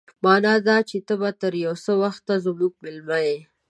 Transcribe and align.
مانا 0.23 0.53
دا 0.67 0.77
چې 0.89 0.97
ته 1.07 1.13
به 1.19 1.29
تر 1.41 1.53
يو 1.65 1.73
څه 1.83 1.91
وخته 2.03 2.33
زموږ 2.45 2.73
مېلمه 2.83 3.19
يې. 3.27 3.37